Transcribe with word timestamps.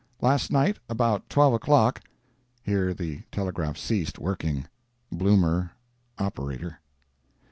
Last 0.19 0.51
night, 0.51 0.79
about 0.89 1.29
12 1.29 1.53
o'clock—[here 1.53 2.91
the 2.91 3.21
telegraph 3.31 3.77
ceased 3.77 4.17
working. 4.17 4.65
BLOOMER, 5.11 5.73
operator. 6.17 6.79